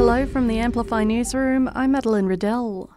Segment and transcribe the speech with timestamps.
[0.00, 1.68] Hello from the Amplify newsroom.
[1.74, 2.88] I'm Madeline Riddell.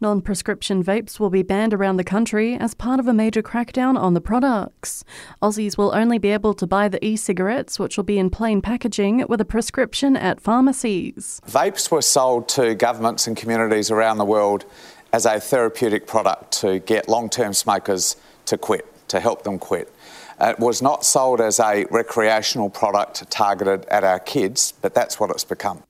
[0.00, 3.96] Non prescription vapes will be banned around the country as part of a major crackdown
[3.96, 5.04] on the products.
[5.40, 8.60] Aussies will only be able to buy the e cigarettes, which will be in plain
[8.60, 11.40] packaging with a prescription at pharmacies.
[11.46, 14.64] Vapes were sold to governments and communities around the world
[15.12, 18.16] as a therapeutic product to get long term smokers
[18.46, 19.94] to quit, to help them quit.
[20.40, 25.30] It was not sold as a recreational product targeted at our kids, but that's what
[25.30, 25.84] it's become.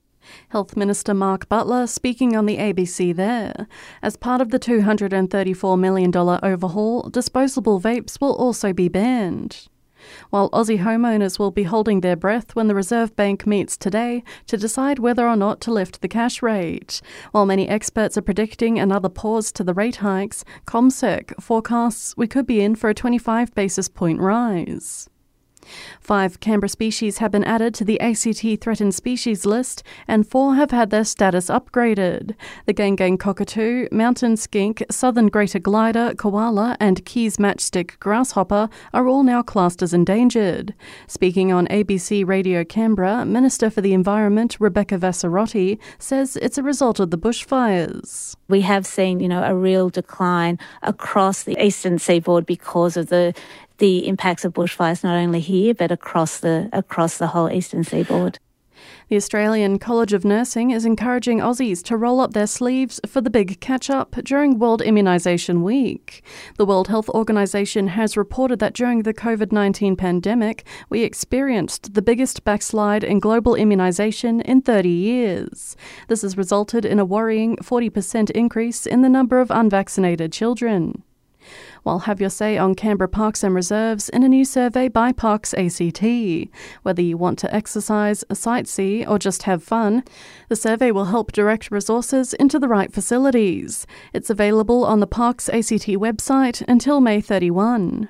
[0.49, 3.67] Health Minister Mark Butler speaking on the ABC there.
[4.01, 9.67] As part of the $234 million overhaul, disposable vapes will also be banned.
[10.29, 14.57] While Aussie homeowners will be holding their breath when the Reserve Bank meets today to
[14.57, 17.01] decide whether or not to lift the cash rate.
[17.31, 22.47] While many experts are predicting another pause to the rate hikes, CommSec forecasts we could
[22.47, 25.09] be in for a 25 basis point rise.
[25.99, 30.71] Five Canberra species have been added to the ACT threatened species list, and four have
[30.71, 32.35] had their status upgraded.
[32.65, 39.23] The Gang cockatoo, mountain skink, southern greater glider, koala, and Key's matchstick grasshopper are all
[39.23, 40.73] now classed as endangered.
[41.07, 46.99] Speaking on ABC Radio Canberra, Minister for the Environment Rebecca Vassarotti says it's a result
[46.99, 48.35] of the bushfires.
[48.47, 53.33] We have seen, you know, a real decline across the eastern seaboard because of the
[53.79, 58.39] the impacts of bushfires not only here but across the across the whole eastern seaboard.
[59.09, 63.29] The Australian College of Nursing is encouraging Aussies to roll up their sleeves for the
[63.29, 66.23] big catch up during World Immunisation Week.
[66.57, 72.01] The World Health Organization has reported that during the COVID 19 pandemic, we experienced the
[72.01, 75.75] biggest backslide in global immunisation in 30 years.
[76.07, 81.03] This has resulted in a worrying 40% increase in the number of unvaccinated children
[81.83, 85.53] while have your say on Canberra parks and reserves in a new survey by Parks
[85.53, 86.03] ACT.
[86.83, 90.03] Whether you want to exercise, sightsee, or just have fun,
[90.47, 93.87] the survey will help direct resources into the right facilities.
[94.13, 98.09] It's available on the Parks ACT website until May 31.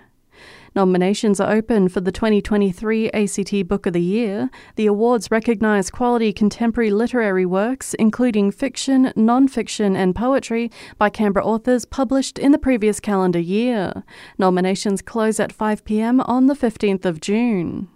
[0.75, 4.50] Nominations are open for the 2023 ACT Book of the Year.
[4.75, 11.46] The awards recognise quality contemporary literary works, including fiction, non fiction, and poetry by Canberra
[11.46, 14.03] authors published in the previous calendar year.
[14.38, 17.90] Nominations close at 5 pm on the 15th of June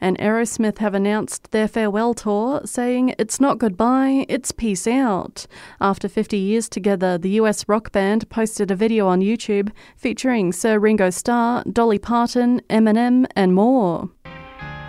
[0.00, 5.46] and Aerosmith have announced their farewell tour, saying it's not goodbye, it's peace out.
[5.80, 10.78] After 50 years together, the US rock band posted a video on YouTube featuring Sir
[10.78, 14.10] Ringo Starr, Dolly Parton, Eminem, and more.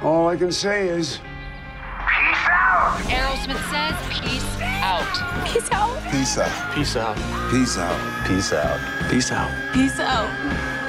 [0.01, 1.19] All I can say is.
[1.19, 2.97] Peace out!
[3.05, 5.47] Aerosmith says peace out.
[5.47, 6.11] Peace out.
[6.11, 6.73] Peace out.
[6.73, 7.17] Peace out.
[7.51, 8.27] Peace out.
[8.27, 9.09] Peace out.
[9.09, 9.73] Peace out.
[9.73, 10.80] Peace out.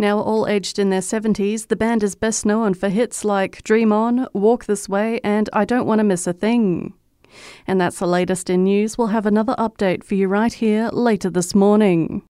[0.00, 3.92] Now all aged in their 70s, the band is best known for hits like Dream
[3.92, 6.94] On, Walk This Way, and I Don't Want to Miss a Thing.
[7.66, 8.96] And that's the latest in news.
[8.96, 12.22] We'll have another update for you right here later this morning.